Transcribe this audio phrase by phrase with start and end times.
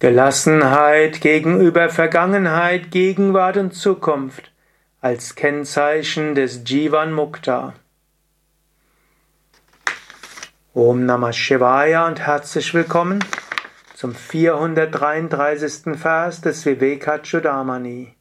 [0.00, 4.50] Gelassenheit gegenüber Vergangenheit, Gegenwart und Zukunft
[5.02, 7.74] als Kennzeichen des Jivan Mukta.
[10.72, 13.22] Om Namah Shivaya und herzlich willkommen
[13.94, 15.98] zum 433.
[15.98, 18.14] Vers des Vivekachudamani.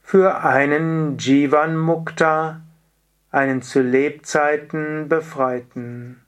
[0.00, 2.60] für einen Jivan Mukta,
[3.32, 6.23] einen zu Lebzeiten Befreiten.